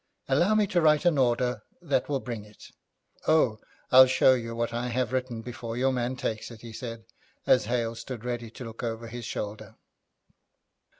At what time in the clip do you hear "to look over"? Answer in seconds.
8.49-9.05